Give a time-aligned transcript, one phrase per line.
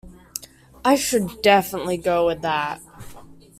[0.83, 2.81] I should definitely go with that.